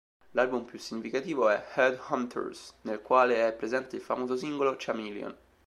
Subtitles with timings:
[0.31, 5.37] L'album più significativo è "Head Hunters" nel quale è presente il famoso singolo "Chameleon".